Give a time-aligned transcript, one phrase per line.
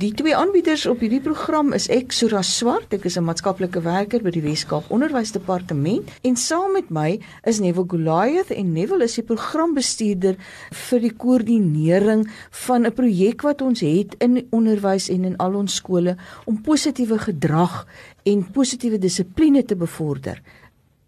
[0.00, 4.22] Die twee aanbieders op hierdie program is ek Sura Swart, ek is 'n maatskaplike werker
[4.24, 9.26] by die Weskaap Onderwysdepartement en saam met my is Neville Goliath en Neville is die
[9.28, 10.36] programbestuurder
[10.88, 15.74] vir die koördinering van 'n projek wat ons het in onderwys en in al ons
[15.74, 17.86] skole om positiewe gedrag
[18.24, 20.40] en positiewe dissipline te bevorder.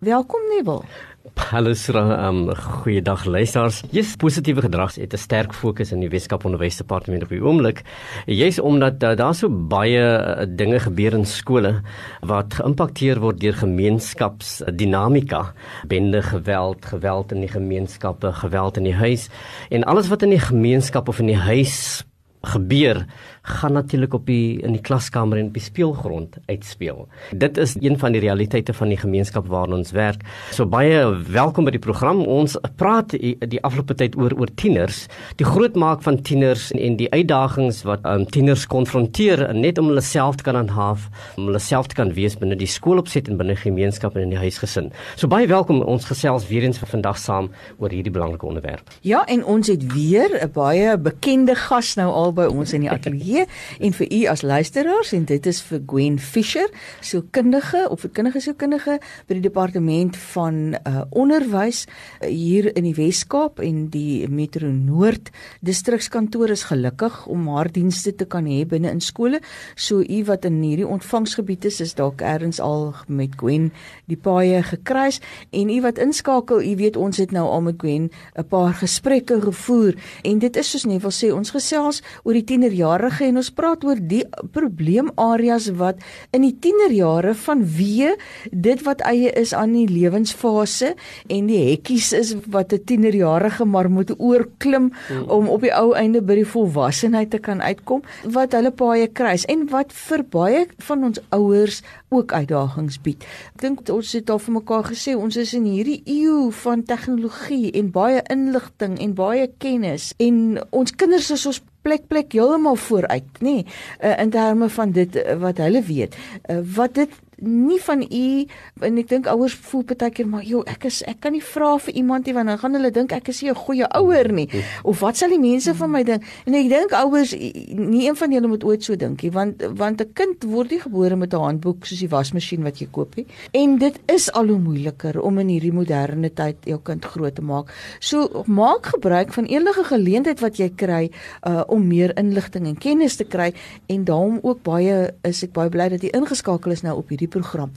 [0.00, 0.84] Welkom Neville.
[1.22, 3.76] Hallo Sra, um, goeiedag luisters.
[3.94, 7.82] Jy's positiewe gedrag het 'n sterk fokus in die Weskaap Onderwysdepartement op die oomblik.
[8.26, 11.82] Jy's omdat uh, daar so baie uh, dinge gebeur in skole
[12.26, 15.52] wat geïmpakteer word deur gemeenskapsdinamika,
[15.86, 19.28] bende geweld, geweld in die gemeenskappe, geweld in die huis
[19.70, 22.02] en alles wat in die gemeenskap of in die huis
[22.42, 23.06] gebeur
[23.42, 27.08] gaan natuurlik op die in die klaskamer en op die speelgrond uitspeel.
[27.34, 30.22] Dit is een van die realiteite van die gemeenskap waarin ons werk.
[30.54, 32.22] So baie welkom by die program.
[32.22, 35.06] Ons praat die, die afgelope tyd oor oor tieners,
[35.42, 40.04] die grootmaak van tieners en, en die uitdagings wat um, tieners konfronteer net om hulle
[40.06, 43.58] self te kan handhaaf, om hulle self te kan wees binne die skoolopset en binne
[43.58, 44.92] gemeenskap en in die huisgesin.
[45.16, 47.50] So baie welkom ons gesels weer eens vandag saam
[47.82, 48.94] oor hierdie belangrike onderwerp.
[49.02, 52.90] Ja, en ons het weer 'n baie bekende gas nou al by ons in die
[52.90, 53.46] ateljee gee
[53.80, 56.68] en vir u as luisteraars en dit is vir Gwen Fisher,
[57.00, 63.62] sielkundige of verkundige sielkundige by die departement van uh, onderwys uh, hier in die Wes-Kaap
[63.64, 65.32] en die Metro Noord
[65.64, 69.40] distrikskantoor is gelukkig om haar dienste te kan hê binne in skole.
[69.76, 73.70] So u wat in hierdie ontvangsgebied is, is dalk ergens al met Gwen
[74.10, 78.10] die paaie gekruis en u wat inskakel, u weet ons het nou al met Gwen
[78.36, 82.44] 'n paar gesprekke gevoer en dit is soos net wil sê ons gesels oor die
[82.44, 84.22] tienerjarige en ons praat oor die
[84.54, 86.02] probleemareas wat
[86.34, 88.14] in die tienerjare vanweë
[88.52, 90.94] dit wat eie is aan die lewensfase
[91.32, 95.28] en die hekkies is wat 'n tienerjarige maar moet oorklim hmm.
[95.28, 99.44] om op die ou einde by die volwassenheid te kan uitkom wat hulle paie kruis
[99.44, 103.24] en wat vir baie van ons ouers ook uitdagings bied.
[103.54, 107.72] Ek dink ons het al vir mekaar gesê ons is in hierdie eeu van tegnologie
[107.78, 113.28] en baie inligting en baie kennis en ons kinders is ons plek plek heeltemal vooruit,
[113.40, 113.66] nê, nee,
[114.00, 116.16] uh, in terme van dit uh, wat hulle weet.
[116.46, 118.46] Uh, wat dit nie van u
[118.80, 121.74] en ek dink ouers voel baie keer maar joh ek is ek kan nie vra
[121.78, 124.48] vir iemand nie want dan gaan hulle dink ek is nie 'n goeie ouer nie.
[124.88, 126.22] Of wat sal die mense van my dink?
[126.46, 130.00] En ek dink ouers nie een van julle moet ooit so dink nie want want
[130.00, 133.26] 'n kind word nie gebore met 'n handboek soos die wasmasjien wat jy koop nie.
[133.52, 137.42] En dit is al hoe moeiliker om in hierdie moderne tyd jou kind groot te
[137.42, 137.72] maak.
[138.00, 141.10] So maak gebruik van enige geleentheid wat jy kry
[141.46, 143.52] uh, om meer inligting en kennis te kry.
[143.86, 147.28] En daarom ook baie is ek baie bly dat jy ingeskakel is nou op hierdie
[147.32, 147.72] program.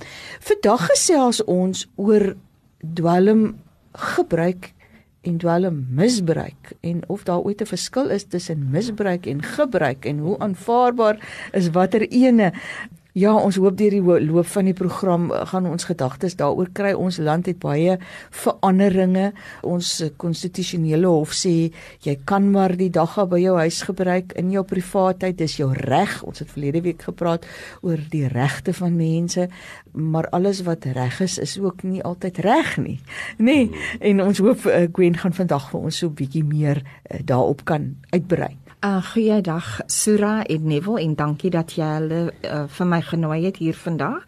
[0.46, 2.34] Vandag gesels ons oor
[3.00, 3.56] dwelm
[4.16, 4.74] gebruik
[5.26, 10.18] en dwelm misbruik en of daar ooit 'n verskil is tussen misbruik en gebruik en
[10.20, 11.18] hoe aanvaarbaar
[11.52, 12.54] is watter ene
[13.16, 16.90] Ja, ons hoop deur die loop van die program eh, gaan ons gedagtes daaroor kry.
[17.00, 17.94] Ons land het baie
[18.36, 19.30] veranderinge.
[19.64, 21.54] Ons konstitusionele hof sê
[22.04, 25.38] jy kan maar die dagga by jou huis gebruik in jou privaatheid.
[25.40, 26.18] Dis jou reg.
[26.28, 27.48] Ons het verlede week gepraat
[27.88, 29.48] oor die regte van mense,
[29.96, 33.00] maar alles wat reg is is ook nie altyd reg nie.
[33.46, 36.84] Nee, en ons hoop uh, Gwen gaan vandag vir ons so 'n bietjie meer
[37.24, 38.58] daarop kan uitbrei.
[38.84, 43.56] Uh, goeiedag Sura en Neville en dankie dat jy hulle uh, vir my genooi het
[43.58, 44.26] hier vandag.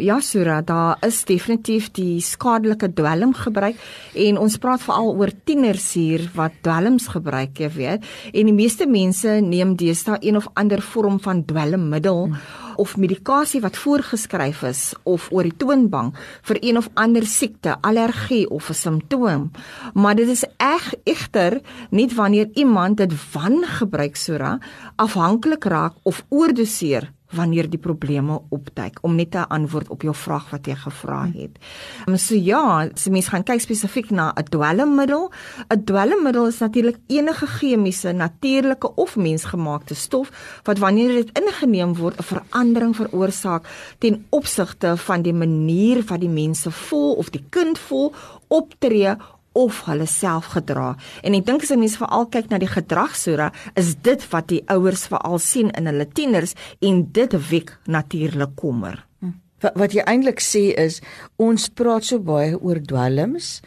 [0.00, 3.76] Ja Sura, daar is definitief die skadelike dwelm gebruik
[4.14, 8.08] en ons praat veral oor tieners hier wat dwelms gebruik, jy weet.
[8.32, 13.60] En die meeste mense neem deesdae een of ander vorm van dwelmmiddel hmm of medikasie
[13.60, 16.16] wat voorgeskryf is of oor die toonbank
[16.48, 19.50] vir een of ander siekte, allergie of 'n simptoom.
[19.94, 21.60] Maar dit is eg egter
[21.90, 24.58] nie wanneer iemand dit van gebruik sora
[24.96, 30.50] afhanklik raak of oordoseer wanneer die probleme opduik om net 'n antwoord op jou vraag
[30.50, 31.58] wat jy gevra het.
[32.06, 35.30] Um, so ja, se mens gaan kyk spesifiek na 'n dwelmmiddel.
[35.68, 42.18] 'n Dwelmmiddel is natuurlik enige chemiese, natuurlike of mensgemaakte stof wat wanneer dit ingeneem word
[42.18, 47.78] 'n verandering veroorsaak ten opsigte van die manier wat die mense voel of die kind
[47.78, 48.12] voel,
[48.48, 49.16] optree
[49.52, 50.94] of hulle self gedra.
[51.26, 55.06] En ek dink as mense veral kyk na die gedragsora, is dit wat die ouers
[55.10, 59.00] veral sien in hulle tieners en dit wek natuurlik kommer.
[59.20, 59.34] Hm.
[59.64, 61.00] Wat, wat jy eintlik sê is
[61.40, 63.58] ons praat so baie oor dwelms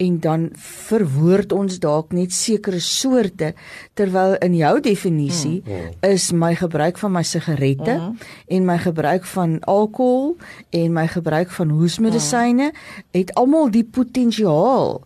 [0.00, 3.52] en dan verwoord ons dalk net sekere soorte
[3.98, 8.30] terwyl in jou definisie mm, is my gebruik van my sigarette mm.
[8.56, 10.36] en my gebruik van alkohol
[10.76, 13.04] en my gebruik van hoesmedisyne mm.
[13.18, 15.02] het almal die potensiaal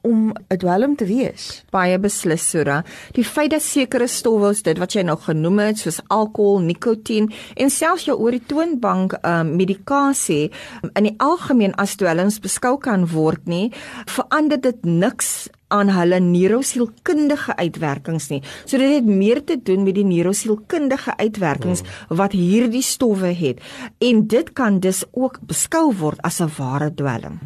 [0.00, 1.64] om 'n dwelm te wees.
[1.70, 2.84] Baie beslis Sura.
[3.12, 7.70] Die feit dat sekere stowwe, dit wat jy nou genoem het, soos alkohol, nikotien en
[7.70, 10.50] selfs jou oor die toonbank um, medikasie
[10.94, 13.72] in die algemeen as dwelms beskou kan word nie,
[14.06, 18.42] verander dit niks aan hulle neurosielkundige uitwerkings nie.
[18.64, 22.18] So dit het meer te doen met die neurosielkundige uitwerkings hmm.
[22.20, 23.64] wat hierdie stowwe het
[23.98, 27.40] en dit kan dus ook beskou word as 'n ware dwelm.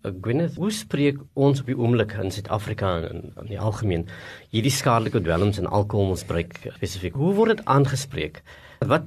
[0.00, 4.06] Uh, Gwyneth, hoe spreek ons op die oomblik in Suid-Afrika en in die algemeen
[4.48, 7.18] hierdie skadelike dwelms en alkoholmisbruik spesifiek?
[7.20, 8.40] Hoe word dit aangespreek?
[8.80, 9.04] Wat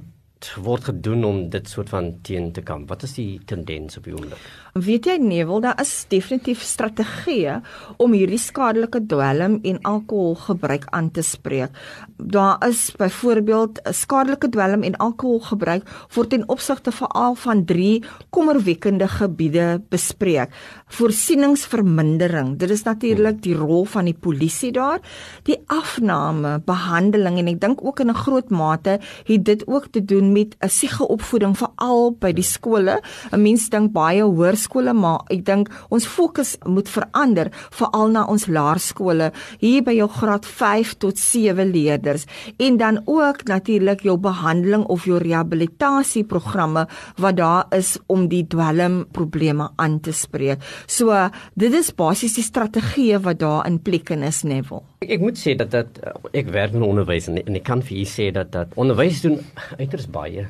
[0.64, 2.88] word gedoen om dit soort van teen te kamp?
[2.88, 4.40] Wat is die tendens op die oomblik?
[4.74, 7.60] Weet jy Neville, daar is definitief strategieë
[8.02, 11.70] om hierdie skadelike dwelm en alkoholgebruik aan te spreek.
[12.18, 19.08] Daar is byvoorbeeld 'n skadelike dwelm en alkoholgebruik word ten opsigte veral van drie kommerwekkende
[19.08, 20.50] gebiede bespreek.
[20.86, 22.58] Voorsieningsvermindering.
[22.58, 24.98] Dit is natuurlik die rol van die polisie daar,
[25.42, 30.04] die afname, behandeling en ek dink ook in 'n groot mate het dit ook te
[30.04, 33.00] doen met 'n siegeopvoeding veral by die skole.
[33.32, 38.46] 'n Mens dink baie hoërskole, maar ek dink ons fokus moet verander veral na ons
[38.46, 42.26] laerskole hier by jou graad 5 tot 7 leerders
[42.58, 46.86] en dan ook natuurlik jou behandeling of jou rehabilitasieprogramme
[47.16, 50.62] wat daar is om die dwelmprobleme aan te spreek.
[50.86, 54.93] So dit is basies die strategie wat daar in plek is, Neville.
[55.04, 55.98] Ek, ek moet sê dat dat
[56.32, 59.36] ek werk in onderwys en, en ek kan vir u sê dat dat onderwys doen
[59.76, 60.46] uiters baie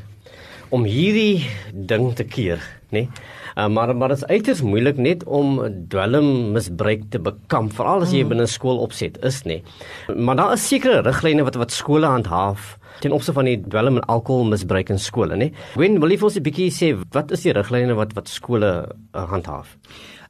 [0.74, 2.62] om hierdie ding te keer,
[2.94, 3.04] nê?
[3.04, 3.24] Nee?
[3.54, 5.60] Uh, maar maar dit is uiters moeilik net om
[5.90, 8.32] dwelmmisbruik te bekamp, veral as jy mm.
[8.32, 9.60] binne skool opset is, nê.
[9.60, 10.16] Nee?
[10.26, 14.08] Maar daar is sekere riglyne wat wat skole handhaaf ten opsigte van die dwelm en
[14.10, 15.50] alkoholmisbruik in skole, nê.
[15.78, 18.72] Wen wil jy vir ons 'n bietjie sê wat is die riglyne wat wat skole
[18.86, 19.78] uh, handhaaf?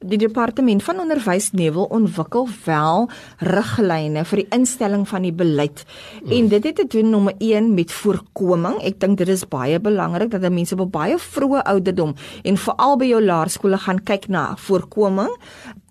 [0.04, 3.08] Die departement van onderwys Neville ontwikkel wel
[3.40, 5.84] riglyne vir die instelling van die beleid.
[6.22, 6.32] Mm.
[6.38, 8.80] En dit het te doen nommer 1 met voorkoming.
[8.84, 12.14] Ek dink dit is baie belangrik dat mense op baie vroeë ouderdom
[12.44, 15.32] en veral by jou laerskole gaan kyk na voorkoming,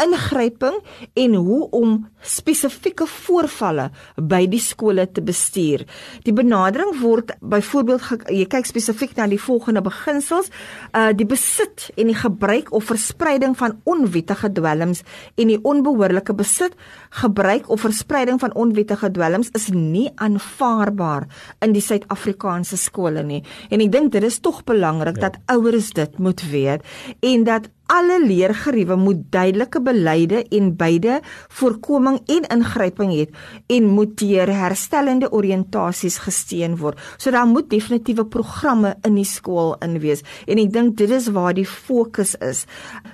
[0.03, 0.77] ingryping
[1.19, 5.83] en hoe om spesifieke voorvalle by die skole te bestuur.
[6.23, 10.51] Die benadering word byvoorbeeld jy kyk spesifiek na die volgende beginsels,
[10.93, 15.03] uh die besit en die gebruik of verspreiding van onwettige dwelms
[15.39, 16.75] en die onbehoorlike besit,
[17.21, 21.27] gebruik of verspreiding van onwettige dwelms is nie aanvaarbaar
[21.63, 23.43] in die Suid-Afrikaanse skole nie.
[23.69, 25.29] En ek dink dit is tog belangrik ja.
[25.29, 26.83] dat ouers dit moet weet
[27.21, 31.19] en dat alle leergeriewe moet duidelike beleide en beide
[31.53, 33.35] voorkoming en ingryping het
[33.67, 36.99] en moet deur herstellende oriëntasies gesteun word.
[37.17, 41.29] So daar moet definitiewe programme in die skool in wees en ek dink dit is
[41.35, 42.65] waar die fokus is.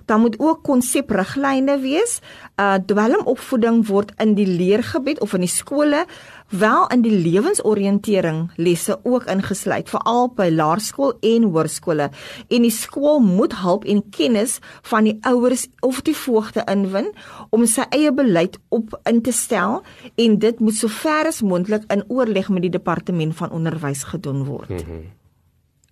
[0.08, 2.20] Daar moet ook konsepriglyne wees.
[2.60, 6.06] Uh dwelmopvoeding word in die leergebied of in die skole
[6.50, 12.10] wel in die lewensoriëntering lesse ook ingesluit veral by laerskool en hoërskole
[12.48, 14.58] en die skool moet hulp en kennis
[14.90, 17.12] van die ouers of die voogte inwin
[17.50, 19.82] om sy eie beleid op in te stel
[20.16, 24.70] en dit moet sover as moontlik in oorleg met die departement van onderwys gedoen word.
[24.70, 25.19] Mm -hmm.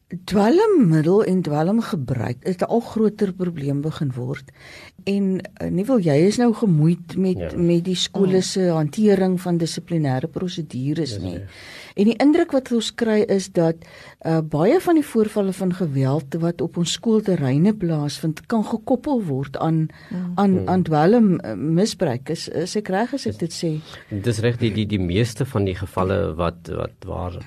[0.08, 4.52] Dwelmmiddel en dwelmgebruik is 'n al groter probleem begin word.
[5.04, 5.24] En
[5.62, 7.50] uh, nie wil jy is nou gemoeid met ja.
[7.56, 11.34] met die skole se hantering van dissiplinêre prosedures nie.
[11.34, 11.46] Ja, ja.
[11.96, 16.40] En die indruk wat ons kry is dat uh, baie van die voorvalle van geweld
[16.40, 20.32] wat op ons skoolterreine plaasvind kan gekoppel word aan ja.
[20.36, 20.68] aan hmm.
[20.68, 22.30] aan dwelmmisbruik.
[22.30, 23.76] Is, is ek reg as ek dit sê?
[24.10, 27.42] Dis reg die die die meeste van die gevalle wat wat waar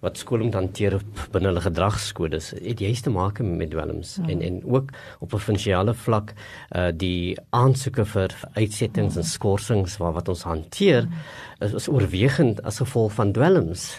[0.00, 0.98] wat skole moet hanteer
[1.32, 4.28] binne hulle gedragskodes het juist te maak met dwelms ja.
[4.32, 6.34] en en ook op provinsiale vlak
[6.76, 9.20] uh die aansoeke vir uitsettings ja.
[9.20, 11.66] en skorsings wat wat ons hanteer ja.
[11.66, 13.90] is, is oorwegend as gevolg van dwelms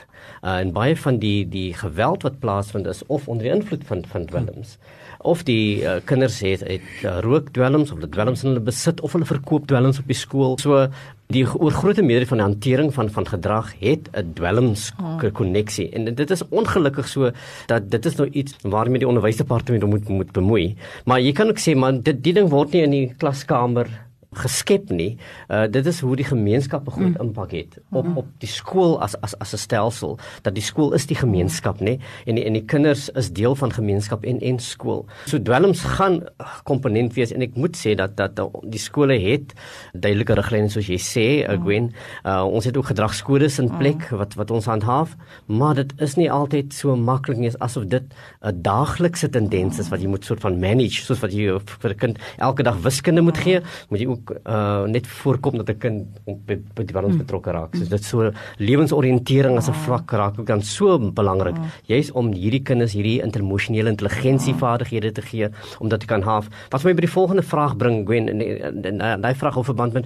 [0.41, 4.05] uh en baie van die die geweld wat plaasvind is of onder die invloed van
[4.15, 8.51] van dwelms ja of die uh, kinders het het uh, rookdwelms of hulle dwelms in
[8.51, 10.57] hulle besit of hulle verkoop dwelms op die skool.
[10.61, 10.87] So
[11.31, 14.91] die oor grootte meerderheid van die hantering van van gedrag het 'n dwelms
[15.33, 15.95] koneksie oh.
[15.95, 17.31] en dit is ongelukkig so
[17.67, 20.75] dat dit is nou iets waarmee die onderwysdepartement moet moet bemoei
[21.05, 23.87] maar jy kan ook sê man dit die ding word nie in die klaskamer
[24.31, 25.17] geskep nie.
[25.51, 27.21] Uh dit is hoe die gemeenskap 'n groot mm.
[27.21, 28.17] impak het op mm.
[28.17, 31.99] op die skool as as as 'n stelsel dat die skool is die gemeenskap nê
[32.25, 35.05] en die, en die kinders is deel van gemeenskap en en skool.
[35.25, 36.23] So dwelms gaan
[36.63, 39.53] komponent wees en ek moet sê dat dat die skole het
[39.93, 41.91] duidelike riglyne soos jy sê uh, Gwen.
[42.23, 46.31] Uh ons het ook gedragskodes in plek wat wat ons handhaaf, maar dit is nie
[46.31, 48.03] altyd so maklik nie asof dit
[48.41, 51.97] 'n daaglikse tendens is wat jy moet soort van manage soos wat jy vir 'n
[51.97, 55.77] kind elke dag wiskunde moet gee, moet jy ook ook uh net voorkom dat 'n
[55.77, 56.05] kind
[56.45, 57.75] by, by die wêreld betrokke raak.
[57.75, 61.57] So dit so lewensoriëntering as 'n vlak raak ook dan so belangrik.
[61.85, 65.49] Jy's om hierdie kinders hierdie emosionele intelligensievaardighede te gee
[65.79, 66.47] om dit te kan haaf.
[66.69, 70.05] Wat my by die volgende vraag bring Gwen en daai vraag oor verband met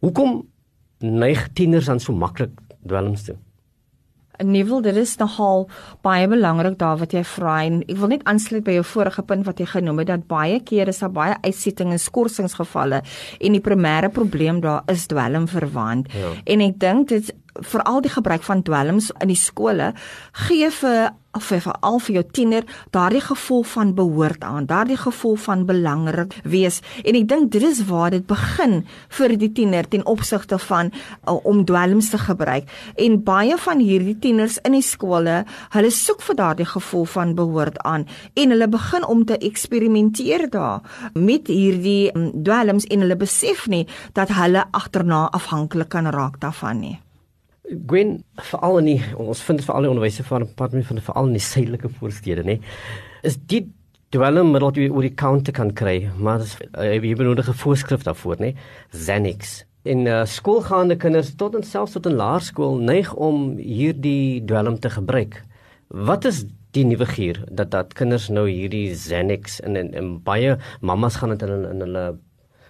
[0.00, 0.42] hoekom
[0.98, 2.50] neig tieners dan so maklik
[2.86, 3.36] dwelms toe?
[4.40, 5.66] Neville, dit is nogal
[6.00, 9.44] baie belangrik daar wat jy vra en ek wil net aansluit by jou vorige punt
[9.46, 13.02] wat jy genoem het dat baie kere is daar baie uitsettings en skorsingsgevalle
[13.38, 16.08] en die primêre probleem daar is dwelm verwant.
[16.16, 16.32] Ja.
[16.44, 19.92] En ek dink dit veral die gebruik van dwelms in die skole
[20.46, 25.36] gee vir of vir al vir jou tiener daardie gevoel van behoort aan, daardie gevoel
[25.40, 26.80] van belangrik wees.
[27.04, 28.82] En ek dink dit is waar dit begin
[29.16, 32.68] vir die tiener ten opsigte van uh, om dwelms te gebruik.
[33.00, 35.42] En baie van hierdie tieners in die skole,
[35.72, 40.82] hulle soek vir daardie gevoel van behoort aan en hulle begin om te eksperimenteer daar
[41.14, 46.84] met hierdie um, dwelms en hulle besef nie dat hulle agterna afhanklik kan raak daarvan
[46.84, 46.98] nie.
[47.86, 48.18] Gwen
[48.50, 51.44] veral in die ons vind dit veral in onderwyse van departement van veral in die
[51.44, 52.58] suidelike voorstede nê.
[53.26, 53.64] Is die
[54.12, 58.40] dwelmmiddel wat jy oor die counter kan kry maar uh, jy benodig 'n voorskrif daarvoor
[58.40, 58.54] nê.
[58.92, 59.64] Xanax.
[59.84, 64.90] In uh, skoolgaande kinders tot en selfs tot in laerskool neig om hierdie dwelm te
[64.90, 65.42] gebruik.
[65.88, 70.56] Wat is die nuwe gier dat dat kinders nou hierdie Xanax en, en, en baie
[70.80, 72.06] mammas gaan dit in, in hulle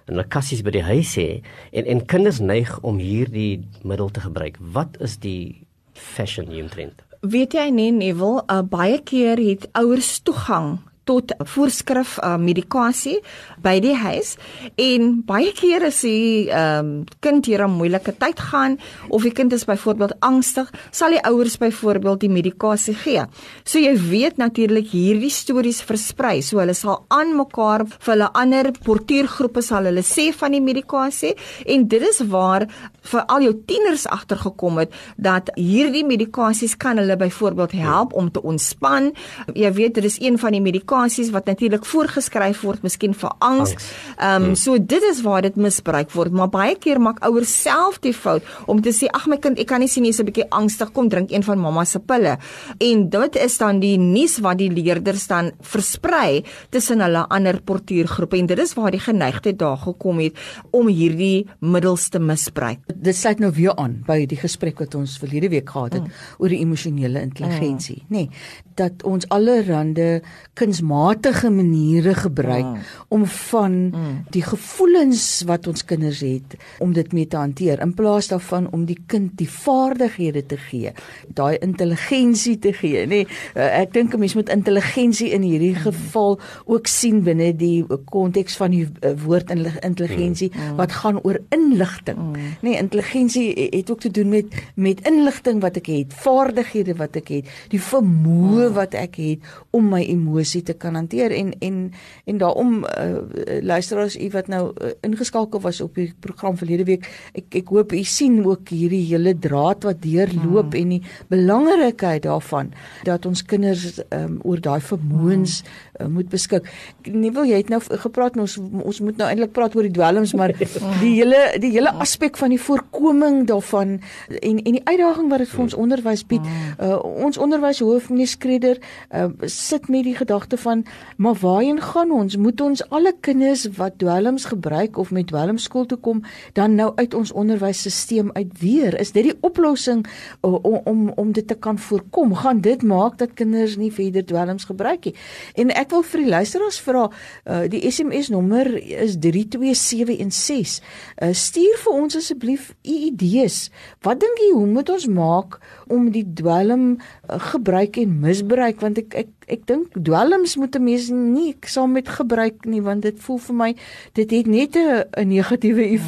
[0.06, 1.42] en hulle kassies by die huis hê
[1.73, 4.59] en en kinders neig om hierdie middel te gebruik.
[4.61, 7.02] Wat is die fashion hier trend?
[7.23, 13.18] Weet jy nie Neville, uh, baie keer het ouers toegang tot voorskrif uh, medikasie
[13.62, 14.37] by die huis
[14.80, 18.78] en baie kere as die um, kind hier 'n moeilike tyd gaan
[19.09, 23.25] of die kind is byvoorbeeld angstig, sal die ouers byvoorbeeld die medikasie gee.
[23.64, 26.40] So jy weet natuurlik hierdie stories versprei.
[26.42, 31.35] So hulle sal aan mekaar vir hulle ander portuïergroepe sal hulle sê van die medikasie
[31.66, 32.68] en dit is waar
[33.02, 38.42] vir al jou tieners agtergekom het dat hierdie medikasies kan hulle byvoorbeeld help om te
[38.42, 39.12] ontspan.
[39.54, 43.33] Jy weet dit is een van die medikasies medikasies wat natuurlik voorgeskryf word miskien vir
[43.41, 43.75] angs.
[44.19, 47.99] Ehm um, so dit is waar dit misbruik word, maar baie keer maak ouers self
[48.01, 50.49] die fout om te sê ag my kind, ek kan nie sien jy's 'n bietjie
[50.51, 52.39] angstig, kom drink een van mamma se pille.
[52.79, 58.37] En dit is dan die nuus wat die leerders dan versprei tussen hulle ander portuïergroepe
[58.37, 60.35] en dit is waar die geneigtheid daar gekom het
[60.71, 62.79] om hierdie middels te misbruik.
[62.95, 66.13] Dit sluit nou weer aan by die gesprek wat ons verlede week gehad het mm.
[66.39, 68.15] oor die emosionele intelligensie, mm.
[68.17, 68.29] nê, nee,
[68.75, 70.23] dat ons allerhande
[70.55, 72.79] kuns kunsmatige maniere gebruik mm.
[73.09, 74.25] om van mm.
[74.31, 78.85] die gevoelens wat ons kinders het om dit mee te hanteer in plaas daarvan om
[78.85, 80.93] die kind die vaardighede te gee,
[81.29, 83.23] daai intelligensie te gee, nê.
[83.23, 85.83] Nee, ek dink 'n mens moet intelligensie in hierdie mm.
[85.87, 90.77] geval ook sien binne die konteks van die uh, woord intelligensie mm.
[90.77, 92.19] wat gaan oor inligting.
[92.19, 92.33] Mm.
[92.35, 97.17] Nê, nee, intelligensie het ook te doen met met inligting wat ek het, vaardighede wat
[97.17, 98.75] ek het, die vermoë mm.
[98.75, 99.39] wat ek het
[99.71, 101.79] om my emosie te te kan hanteer en en
[102.25, 107.09] en daarom uh, luisteraars u wat nou uh, ingeskakel was op die program verlede week
[107.38, 110.81] ek ek hoop u sien ook hierdie hele draad wat deurloop hmm.
[110.81, 111.02] en die
[111.33, 112.73] belangrikheid daarvan
[113.07, 116.07] dat ons kinders um, oor daai vermoëns hmm.
[116.07, 116.69] uh, moet beskik.
[117.07, 120.35] Nie wil jy het nou gepraat ons ons moet nou eintlik praat oor die dwelms
[120.38, 120.55] maar
[121.02, 123.99] die hele die hele aspek van die voorkoming daarvan
[124.41, 126.47] en en die uitdaging wat dit vir ons onderwys bied.
[126.79, 128.79] Uh, ons onderwyshoof meneer Skreder
[129.11, 130.85] uh, sit met die gedagte van
[131.16, 132.37] maar waarheen gaan ons?
[132.37, 136.92] Moet ons alle kinders wat dwelms gebruik of met dwelms skool toe kom dan nou
[136.95, 138.99] uit ons onderwysstelsel uit weer?
[139.00, 140.07] Is dit die oplossing
[140.40, 142.35] om om om dit te kan voorkom?
[142.35, 145.14] Gaan dit maak dat kinders nie verder dwelms gebruik nie?
[145.54, 150.81] En ek wil vir die luisteraars vra, uh, die SMS nommer is 32716.
[151.23, 153.71] Uh, stuur vir ons asseblief u idees.
[154.02, 155.59] Wat dink jy hoe moet ons maak
[155.92, 160.85] om die dwelm uh, gebruik en misbruik want ek ek ek dink dwelms moet 'n
[160.85, 163.75] mens nie saam met gebruik nie want dit voel vir my
[164.13, 166.01] dit het net 'n negatiewe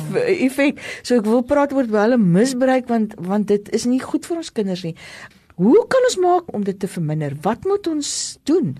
[0.47, 0.79] effek.
[1.03, 4.53] So ek wil praat oor dwelm misbruik want want dit is nie goed vir ons
[4.53, 4.97] kinders nie.
[5.55, 7.37] Hoe kan ons maak om dit te verminder?
[7.43, 8.73] Wat moet ons doen?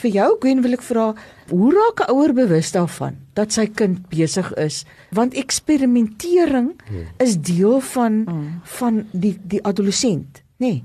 [0.00, 1.12] Vir jou Gwen wil ek vra,
[1.50, 4.84] hoe raak 'n ouer bewus daarvan dat sy kind besig is?
[5.14, 7.06] Want eksperimentering hmm.
[7.18, 8.60] is deel van hmm.
[8.64, 10.82] van die die adolessent, nê?
[10.82, 10.84] Nee,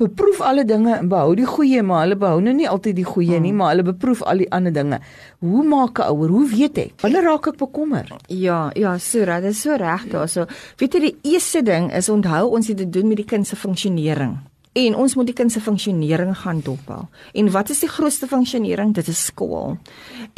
[0.00, 3.36] beproef alle dinge en behou die goeie, maar hulle behou nou nie altyd die goeie
[3.36, 3.46] hmm.
[3.46, 5.00] nie, maar hulle beproef al die ander dinge.
[5.44, 6.32] Hoe maak 'n ouer?
[6.36, 6.92] Hoe weet ek?
[7.04, 8.08] Wanneer raak ek bekommer?
[8.28, 10.46] Ja, ja, Sura, dit is so reg daarso.
[10.80, 13.56] Weet jy die eerste ding is onthou ons het te doen met die kind se
[13.56, 14.38] funksionering.
[14.72, 17.00] En ons moet die kind se funksionering gaan dophou.
[17.34, 18.92] En wat is die grootste funksionering?
[18.94, 19.72] Dit is skool.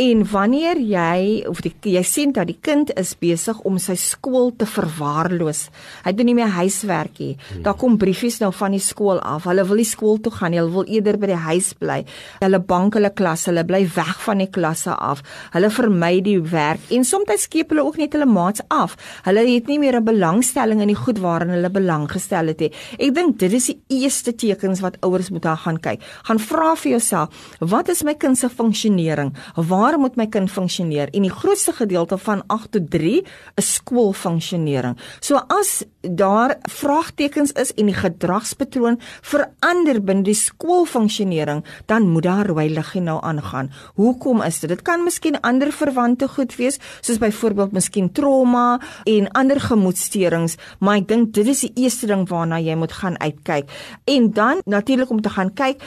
[0.00, 4.48] En wanneer jy of die, jy sien dat die kind is besig om sy skool
[4.56, 5.66] te verwaarloos.
[6.06, 7.34] Hy doen nie meer huiswerk nie.
[7.60, 9.44] Daar kom briefies nou van die skool af.
[9.50, 10.62] Hulle wil nie skool toe gaan nie.
[10.62, 11.98] Hulle wil eerder by die huis bly.
[12.40, 15.20] Hulle bank hulle klas, hulle bly weg van die klasse af.
[15.52, 18.96] Hulle vermy die werk en soms skiep hulle ook net hulle maats af.
[19.28, 22.72] Hulle het nie meer 'n belangstelling in die goed waarin hulle belang gestel het nie.
[22.98, 26.02] Ek dink dit is die eerste tekens wat ouers moet daar gaan kyk.
[26.22, 29.34] Gaan vra vir jouself, wat is my kind se funksionering?
[29.56, 31.10] Waar moet my kind funksioneer?
[31.10, 33.24] En die grootste gedeelte van 8 tot 3
[33.58, 34.96] is skoolfunksionering.
[35.20, 42.46] So as daar vraagtekens is en die gedragspatroon verander binne die skoolfunksionering, dan moet daar
[42.46, 43.70] rooi liggie nou aangaan.
[43.98, 44.70] Hoekom is dit?
[44.70, 51.02] Dit kan miskien ander verwante goed wees, soos byvoorbeeld miskien trauma en ander gemoedsteurings, maar
[51.02, 53.70] ek dink dit is die eerste ding waarna jy moet gaan uitkyk.
[54.12, 55.82] En dan natuurlik om te gaan kyk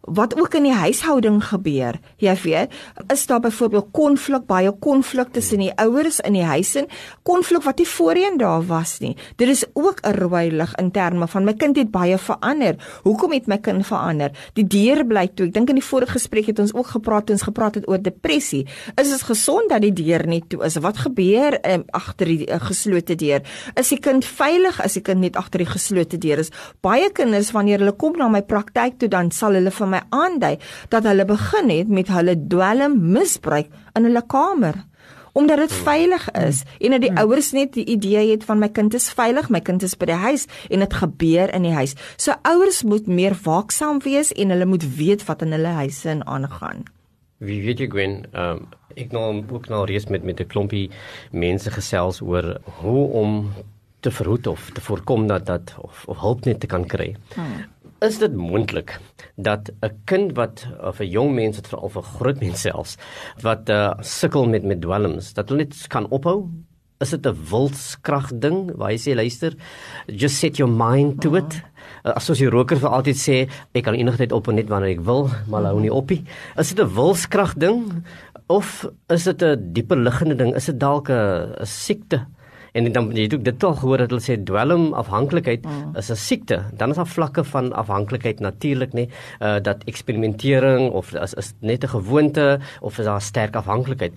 [0.00, 1.98] wat ook in die huishouding gebeur.
[2.16, 2.72] Jy weet,
[3.12, 6.88] is daar byvoorbeeld konflik, baie konflik tussen die ouers in die huis en
[7.22, 9.16] konflik wat nie voorheen daar was nie.
[9.36, 12.76] Dit is ook 'n rooi lig in terme van my kind het baie verander.
[13.02, 14.30] Hoekom het my kind verander?
[14.54, 15.46] Die deur bly toe.
[15.46, 18.66] Ek dink in die vorige gesprek het ons ook gepraat ons gepraat het oor depressie.
[18.96, 20.76] Is dit gesond dat die deur net toe is?
[20.76, 23.42] Wat gebeur um, agter die uh, geslote deur?
[23.74, 26.50] Is die kind veilig as die kind net agter die geslote deur is?
[26.80, 30.56] Baie kinders wanneer hulle kom na my praktyk toe dan sal hulle vir my aandui
[30.88, 34.84] dat hulle begin het met hulle dwelm misbruik in hulle kamer
[35.32, 38.94] omdat dit veilig is en dat die ouers net die idee het van my kind
[38.94, 41.94] is veilig, my kind is by die huis en dit gebeur in die huis.
[42.16, 46.84] So ouers moet meer waaksaam wees en hulle moet weet wat in hulle huise aangaan.
[47.40, 48.66] Wie weet jy Gwen, um,
[48.98, 50.90] ek nou ook nou reeds met met 'n klompie
[51.30, 53.52] mense gesels oor hoe om
[54.00, 57.16] te verhoed of te voorkom dat dat of, of hulp net te kan kry.
[57.34, 57.64] Hmm.
[58.00, 58.94] Is dit moontlik
[59.36, 62.96] dat 'n kind wat of 'n jong mens het veral vir groot mense selfs
[63.42, 66.48] wat uh, sukkel met met dwelms dat hulle net kan ophou?
[67.00, 69.52] Is dit 'n wilskrag ding waar jy sê luister,
[70.06, 71.62] just set your mind to it?
[72.04, 75.28] Uh, Asof jy roker vir altyd sê ek kan enigheid op net wanneer ek wil,
[75.46, 76.24] maar hou nie op nie.
[76.56, 78.04] Is dit 'n wilskrag ding
[78.48, 80.54] of is dit 'n dieper liggende ding?
[80.56, 82.26] Is dit dalk 'n siekte?
[82.72, 85.96] En dan jy het ook dit al gehoor dat hulle sê dwelm afhanklikheid mm.
[85.96, 86.62] is 'n siekte.
[86.76, 89.08] Dan is daar vlakke van afhanklikheid natuurlik nê,
[89.40, 94.12] uh, dat eksperimentering of is is net 'n gewoonte of is daar sterk afhanklikheid.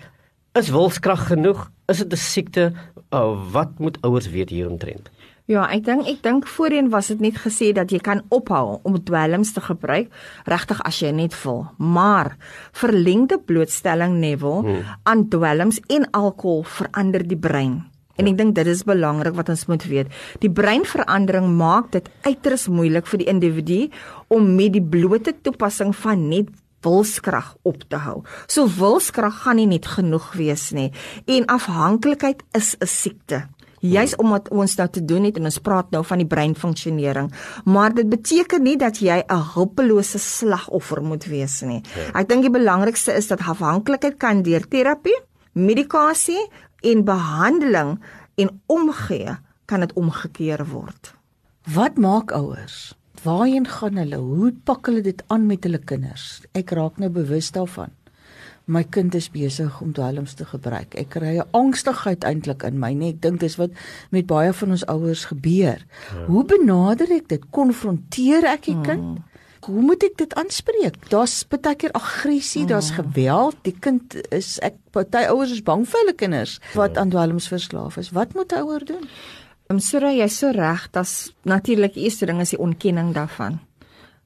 [0.53, 1.71] Is wilskrag genoeg?
[1.87, 2.71] Is dit 'n siekte?
[3.09, 5.09] Uh, wat moet ouers weet hieromtrent?
[5.43, 8.95] Ja, ek dink ek dink voorheen was dit net gesê dat jy kan ophou om
[9.03, 10.07] dwelms te gebruik
[10.47, 11.65] regtig as jy net wil.
[11.77, 12.37] Maar
[12.71, 14.83] verlengde blootstelling Neville hmm.
[15.03, 17.92] aan dwelms en alkohol verander die brein.
[18.15, 20.11] En ek dink dit is belangrik wat ons moet weet.
[20.39, 23.79] Die breinverandering maak dit uiters moeilik vir die individu
[24.27, 26.51] om met die blote toepassing van net
[26.83, 28.21] wilskrag op te hou.
[28.47, 30.91] So wilskrag gaan nie net genoeg wees nie
[31.25, 33.47] en afhanklikheid is 'n siekte.
[33.83, 37.33] Juis omdat ons nou te doen het en ons praat nou van die breinfunksionering,
[37.65, 41.81] maar dit beteken nie dat jy 'n hulpelose slagoffer moet wees nie.
[41.95, 42.19] Ja.
[42.19, 45.19] Ek dink die belangrikste is dat afhanklikheid kan deur terapie,
[45.51, 46.49] medikasie
[46.83, 47.97] en behandeling
[48.35, 51.13] en omgee kan dit omgekeer word.
[51.73, 52.93] Wat maak ouers?
[53.23, 54.19] Waarheen gaan hulle?
[54.19, 56.41] Hoe pak hulle dit aan met hulle kinders?
[56.51, 57.93] Ek raak nou bewus daarvan.
[58.65, 60.95] My kind is besig om dwelms te gebruik.
[60.95, 63.71] Ek kry 'n angstigheid eintlik in my, nee, ek dink dis wat
[64.11, 65.83] met baie van ons ouers gebeur.
[66.13, 66.25] Ja.
[66.27, 67.43] Hoe benader ek dit?
[67.51, 69.03] Konfronteer ek die kind?
[69.03, 69.32] Hmm
[69.65, 70.97] hoe moet ek dit aanspreek?
[71.11, 72.99] Daar's baie keer aggressie, daar's mm.
[73.01, 73.59] geweld.
[73.67, 77.97] Die kind is ek party ouers is bang vir hulle kinders wat aan dwelms verslaaf
[78.01, 78.11] is.
[78.15, 79.07] Wat moet 'n ouer doen?
[79.69, 80.89] Ehm um, Sura, jy's so reg.
[80.91, 83.59] Das natuurlik die eerste ding is die ontkenning daarvan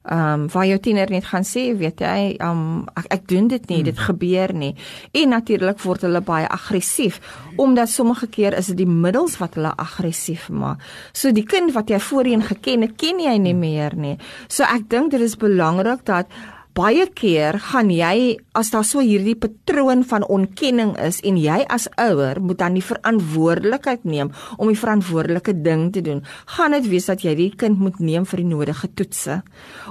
[0.02, 3.48] ehm um, waar jou tiener net gaan sê, weet jy, ehm um, ek, ek doen
[3.48, 3.84] dit nie, hmm.
[3.84, 4.74] dit gebeur nie.
[5.12, 7.20] En natuurlik word hulle baie aggressief
[7.56, 10.80] omdat sommige keer is dit die middels wat hulle aggressief maak.
[11.12, 14.16] So die kind wat jy voorheen geken het, ken jy nie meer nie.
[14.48, 16.30] So ek dink dit is belangrik dat
[16.78, 21.88] baie keer gaan jy as daar so hierdie patroon van ontkenning is en jy as
[21.98, 26.22] ouer moet dan die verantwoordelikheid neem om die verantwoordelike ding te doen,
[26.54, 29.40] gaan dit wees dat jy die kind moet neem vir die nodige toetse.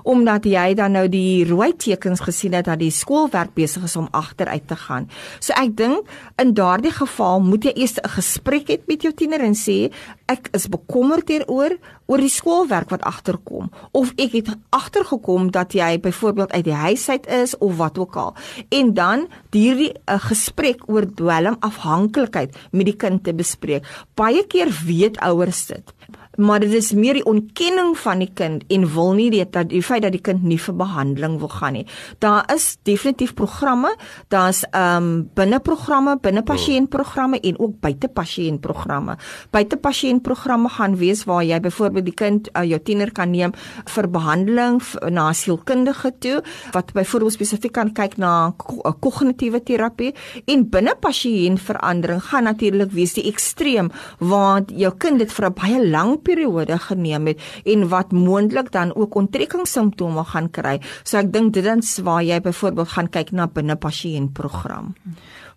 [0.07, 4.07] Omdat jy dan nou die rooi tekens gesien het dat die skoolwerk besig is om
[4.15, 5.09] agteruit te gaan.
[5.39, 6.07] So ek dink
[6.39, 9.91] in daardie geval moet jy eers 'n gesprek hê met jou tiener en sê
[10.27, 15.99] ek is bekommerd hieroor oor die skoolwerk wat agterkom of ek het agtergekom dat jy
[15.99, 18.33] byvoorbeeld uit die huis uit is of wat ook al.
[18.69, 23.85] En dan hierdie 'n uh, gesprek oor dwelm afhanklikheid met die kind te bespreek.
[24.13, 25.96] Baie keer weet ouers dit
[26.37, 29.81] maar dit is meer die ontkenning van die kind en wil nie dit dat die
[29.83, 31.85] feit dat die kind nie vir behandeling wil gaan nie.
[32.23, 33.95] Daar is definitief programme,
[34.33, 39.17] daar's ehm um, binne programme, binne pasiëntprogramme en ook buite pasiëntprogramme.
[39.51, 43.53] Buite pasiëntprogramme gaan wees waar jy byvoorbeeld die kind uh, jou tiener kan neem
[43.85, 46.41] vir behandeling na sielkundige toe
[46.73, 50.13] wat byvoorbeeld spesifiek kan kyk na eh, kognitiewe terapie
[50.45, 55.81] en binne pasiëntverandering gaan natuurlik wees die ekstreem waar jou kind dit vir 'n baie
[55.89, 60.77] lang periode geneem het en wat moontlik dan ook onttrekkingssimptome gaan kry.
[61.03, 64.93] So ek dink dit is waar jy byvoorbeeld gaan kyk na binne pasiëntprogram.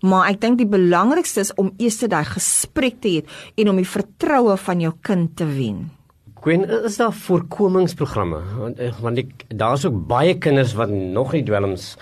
[0.00, 3.24] Maar ek dink die belangrikste is om eers daai gesprek te hê
[3.60, 5.88] en om die vertroue van jou kind te wen.
[6.40, 8.38] Gwen, is daar voorkomingsprogramme?
[8.56, 11.98] Want eh, want daar's ook baie kinders wat nog nie dwelms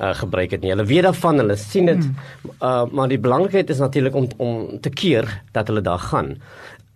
[0.00, 0.72] uh, gebruik het nie.
[0.72, 2.04] Hulle weet daarvan, hulle sien dit.
[2.04, 2.56] Hmm.
[2.58, 6.36] Uh, maar die belangrikheid is natuurlik om om te keer dat hulle daar gaan.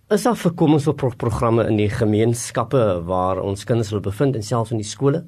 [0.09, 4.87] Is daar voorkomingsprogramme in die gemeenskappe waar ons kinders hulle bevind en selfs in die
[4.87, 5.25] skole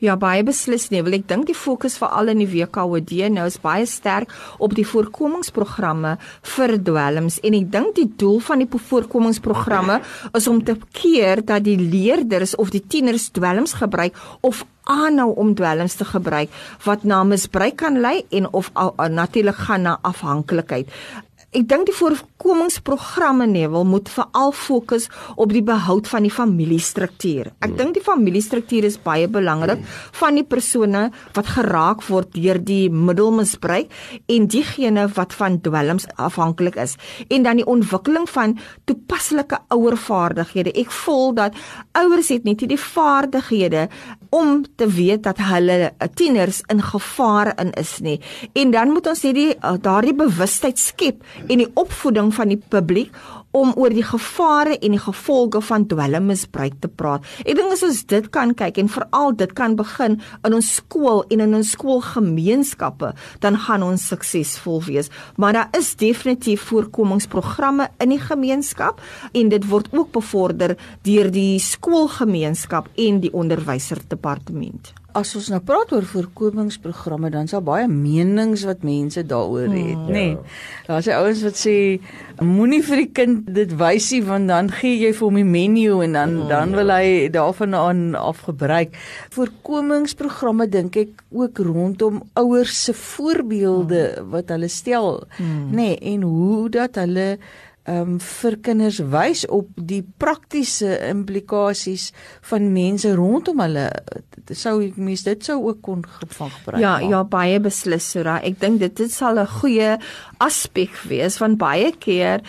[0.00, 1.02] Ja, baie beslis nie.
[1.04, 4.86] Wil ek dink die fokus veral in die WKOD nou is baie sterk op die
[4.88, 6.14] voorkomingsprogramme
[6.54, 10.00] vir dwelms en ek dink die doel van die voorkomingsprogramme
[10.32, 15.52] is om te keer dat die leerders of die tieners dwelms gebruik of aanhou om
[15.54, 16.48] dwelms te gebruik
[16.86, 18.72] wat na misbruik kan lei en of
[19.12, 20.88] natuurlik gaan na afhanklikheid.
[21.50, 27.48] Ek dink die voorkomingsprogramme Neville moet veral fokus op die behoud van die familiestruktuur.
[27.66, 29.82] Ek dink die familiestruktuur is baie belangrik
[30.20, 33.90] van die persone wat geraak word deur die middelmisbruik
[34.30, 36.94] en diegene wat van dwelms afhanklik is
[37.26, 38.54] en dan die ontwikkeling van
[38.86, 40.70] toepaslike ouervaardighede.
[40.78, 41.58] Ek voel dat
[41.98, 43.88] ouers het net nie die vaardighede
[44.30, 48.20] om te weet dat hulle tieners in gevaar in is nie.
[48.52, 53.14] En dan moet ons net die daardie bewustheid skep en die opvoeding van die publiek
[53.56, 57.26] om oor die gevare en die gevolge van dwelmmisbruik te praat.
[57.44, 61.24] Ek dink as ons dit kan kyk en veral dit kan begin in ons skool
[61.30, 65.10] en in ons skoolgemeenskappe, dan gaan ons suksesvol wees.
[65.40, 71.58] Maar daar is definitief voorkomingsprogramme in die gemeenskap en dit word ook bevorder deur die
[71.62, 78.64] skoolgemeenskap en die onderwyserdepartement as ons nou praat oor voorkomingsprogramme dan is daar baie menings
[78.68, 80.24] wat mense daaroor het, mm, nê.
[80.34, 80.36] Nee.
[80.86, 81.74] Daar's ja ouens wat sê
[82.40, 86.00] moenie vir die kind dit wys nie want dan gee jy vir hom die menu
[86.04, 86.98] en dan mm, dan wil ja.
[87.00, 88.94] hy daarvan aan afgebruik.
[89.36, 94.30] Voorkomingsprogramme dink ek ook rondom ouers se voorbeelde mm.
[94.34, 95.66] wat hulle stel, mm.
[95.70, 97.28] nê, nee, en hoe dat hulle
[97.90, 102.10] um, vir kinders wys op die praktiese implikasies
[102.50, 103.88] van mense rondom hulle.
[104.50, 108.58] Sou ek mis dit sou ook kon gevang gebruik Ja ja baie beslis Sura ek
[108.62, 109.98] dink dit dit sal 'n goeie
[110.38, 112.42] aspek wees van baie keer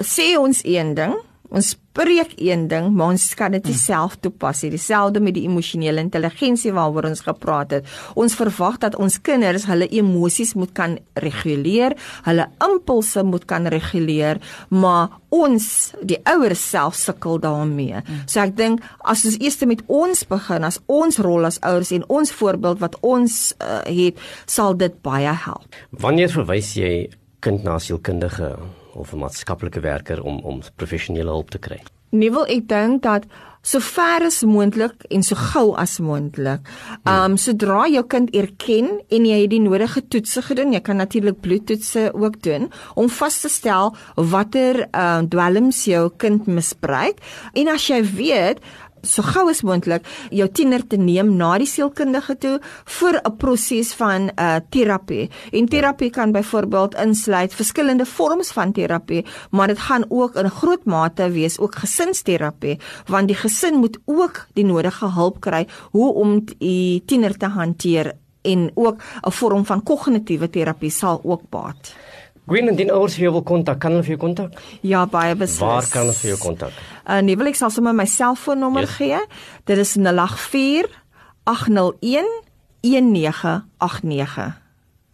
[0.00, 1.16] sê ons een ding
[1.52, 4.62] Ons spreek een ding, maar ons kan dit self toepas.
[4.72, 7.90] Dieselfde met die emosionele intelligensie waaroor ons gepraat het.
[8.16, 14.40] Ons verwag dat ons kinders hulle emosies moet kan reguleer, hulle impulse moet kan reguleer,
[14.72, 18.00] maar ons, die ouers self sukkel daarmee.
[18.24, 22.08] So ek dink as ons eers met ons begin, as ons rol as ouers en
[22.08, 25.82] ons voorbeeld wat ons uh, het, sal dit baie help.
[25.92, 26.94] Wanneer verwys jy
[27.44, 28.54] kind na sielkundige
[28.94, 31.82] of 'n maatskaplike werker om om professionele hulp te kry.
[32.10, 33.24] Nee, wil ek dink dat
[33.62, 36.66] so ver as moontlik en so gou as moontlik.
[37.08, 41.38] Um sodra jou kind erken en jy het die nodige toetse gedoen, jy kan natuurlik
[41.40, 47.22] bloedtoetse ook doen om vas te stel watter uh dwelms jou kind misbruik
[47.54, 48.62] en as jy weet
[49.02, 52.60] so gou as moontlik jou tiener te neem na die sielkundige toe
[52.98, 55.30] vir 'n proses van 'n uh, terapie.
[55.52, 60.84] En terapie kan byvoorbeeld insluit verskillende vorms van terapie, maar dit gaan ook in groot
[60.84, 66.44] mate wees ook gesinsterapie, want die gesin moet ook die nodige hulp kry hoe om
[66.58, 68.12] die tiener te hanteer
[68.42, 71.94] en ook 'n vorm van kognitiewe terapie sal ook baat.
[72.50, 74.56] Gwen en dien ouers vir jou wil kontak, kan hulle vir jou kontak?
[74.82, 75.62] Ja, baie beslis.
[75.62, 76.80] Waar kan hulle vir jou kontak?
[77.06, 78.96] Uh nee, wil ek sal sommer my selfoonnommer yes.
[78.98, 79.20] gee.
[79.70, 80.90] Dit is 084
[81.46, 82.26] 801
[82.82, 84.61] 1989.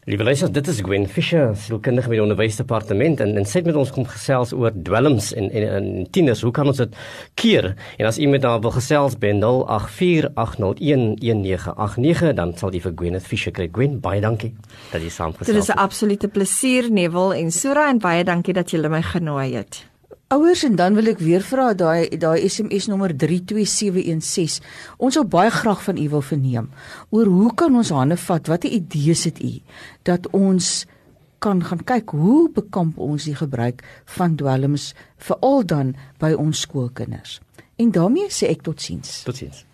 [0.09, 3.92] Liewe luisters, dit is Gwen Fischer, sielkundige by die onderwysdepartement en en sê met ons
[3.92, 6.40] kom gesels oor dwelms en en, en tieners.
[6.47, 6.88] Hoe kan ons dit
[7.37, 7.77] keer?
[8.01, 13.68] En as iemand daar wil gesels by 0848011989, dan sal jy vir Gwen Fischer kry.
[13.68, 14.57] Gwen, baie dankie
[14.94, 15.53] dat jy saam gesels het.
[15.53, 19.55] Dit is 'n absolute plesier, Neville en Sura en baie dankie dat julle my genooi
[19.61, 19.85] het.
[20.29, 24.59] Ouers en dan wil ek weer vra daai daai SMS nommer 32716.
[25.01, 26.67] Ons sou baie graag van u wil verneem
[27.17, 28.51] oor hoe kan ons hande vat?
[28.53, 29.55] Watter idees het u
[30.05, 30.85] dat ons
[31.41, 33.81] kan gaan kyk hoe bekamp ons die gebruik
[34.19, 37.38] van dwelms veral dan by ons skoolkinders.
[37.81, 39.23] En daarmee sê ek totsiens.
[39.25, 39.64] Totsiens.